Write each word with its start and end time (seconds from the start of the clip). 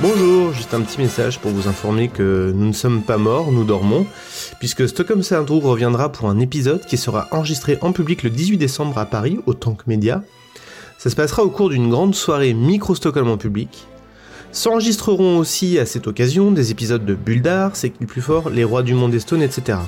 Bonjour, 0.00 0.52
juste 0.52 0.74
un 0.74 0.80
petit 0.80 1.00
message 1.00 1.38
pour 1.38 1.52
vous 1.52 1.68
informer 1.68 2.08
que 2.08 2.52
nous 2.52 2.66
ne 2.66 2.72
sommes 2.72 3.02
pas 3.02 3.16
morts, 3.16 3.52
nous 3.52 3.62
dormons, 3.62 4.06
puisque 4.58 4.88
Stockholm 4.88 5.22
Syndrome 5.22 5.64
reviendra 5.64 6.10
pour 6.10 6.28
un 6.28 6.40
épisode 6.40 6.84
qui 6.84 6.96
sera 6.96 7.28
enregistré 7.30 7.78
en 7.80 7.92
public 7.92 8.24
le 8.24 8.30
18 8.30 8.58
décembre 8.58 8.98
à 8.98 9.06
Paris 9.06 9.38
au 9.46 9.54
Tank 9.54 9.86
Media. 9.86 10.22
Ça 10.98 11.10
se 11.10 11.16
passera 11.16 11.44
au 11.44 11.48
cours 11.48 11.70
d'une 11.70 11.90
grande 11.90 12.16
soirée 12.16 12.54
micro-Stockholm 12.54 13.28
en 13.28 13.36
public. 13.36 13.86
S'enregistreront 14.50 15.38
aussi 15.38 15.78
à 15.78 15.86
cette 15.86 16.08
occasion 16.08 16.50
des 16.50 16.72
épisodes 16.72 17.04
de 17.04 17.14
Buldar, 17.14 17.76
C'est 17.76 17.90
qui 17.90 18.04
plus 18.04 18.22
fort, 18.22 18.50
Les 18.50 18.64
Rois 18.64 18.82
du 18.82 18.94
Monde 18.94 19.16
Stone, 19.20 19.42
etc. 19.42 19.78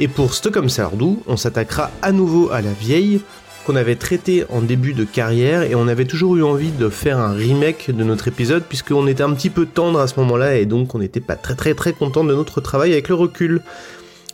Et 0.00 0.08
pour 0.08 0.32
Stockholm 0.32 0.70
Sardou, 0.70 1.22
on 1.26 1.36
s'attaquera 1.36 1.90
à 2.00 2.10
nouveau 2.10 2.50
à 2.50 2.62
la 2.62 2.72
vieille, 2.72 3.20
qu'on 3.70 3.76
avait 3.76 3.94
traité 3.94 4.44
en 4.48 4.62
début 4.62 4.94
de 4.94 5.04
carrière 5.04 5.62
et 5.62 5.76
on 5.76 5.86
avait 5.86 6.04
toujours 6.04 6.34
eu 6.34 6.42
envie 6.42 6.72
de 6.72 6.88
faire 6.88 7.20
un 7.20 7.32
remake 7.32 7.96
de 7.96 8.02
notre 8.02 8.26
épisode 8.26 8.64
puisqu'on 8.64 9.06
était 9.06 9.22
un 9.22 9.32
petit 9.32 9.48
peu 9.48 9.64
tendre 9.64 10.00
à 10.00 10.08
ce 10.08 10.18
moment-là 10.18 10.56
et 10.56 10.66
donc 10.66 10.92
on 10.96 10.98
n'était 10.98 11.20
pas 11.20 11.36
très 11.36 11.54
très 11.54 11.74
très 11.74 11.92
content 11.92 12.24
de 12.24 12.34
notre 12.34 12.60
travail 12.60 12.90
avec 12.90 13.08
le 13.08 13.14
recul. 13.14 13.62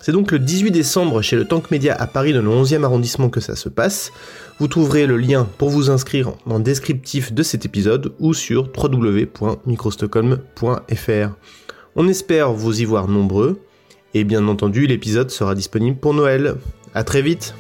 C'est 0.01 0.13
donc 0.13 0.33
le 0.33 0.39
18 0.39 0.71
décembre 0.71 1.21
chez 1.21 1.37
le 1.37 1.45
Tank 1.45 1.71
Media 1.71 1.95
à 1.95 2.07
Paris 2.07 2.33
dans 2.33 2.41
le 2.41 2.49
11e 2.49 2.83
arrondissement 2.83 3.29
que 3.29 3.41
ça 3.41 3.57
se 3.57 3.69
passe. 3.69 4.11
Vous 4.59 4.69
trouverez 4.69 5.07
le 5.07 5.19
lien 5.19 5.47
pour 5.59 5.69
vous 5.69 5.91
inscrire 5.91 6.33
dans 6.47 6.57
le 6.57 6.65
descriptif 6.65 7.35
de 7.35 7.43
cet 7.43 7.67
épisode 7.67 8.15
ou 8.19 8.33
sur 8.33 8.71
www.microstockholm.fr. 8.75 11.29
On 11.95 12.09
espère 12.09 12.55
vous 12.55 12.81
y 12.81 12.87
voir 12.87 13.07
nombreux 13.07 13.61
et 14.15 14.25
bien 14.25 14.49
entendu 14.49 14.87
l'épisode 14.87 15.31
sera 15.31 15.55
disponible 15.55 15.99
pour 15.99 16.15
Noël. 16.15 16.55
A 16.95 17.05
très 17.05 17.21
vite 17.21 17.55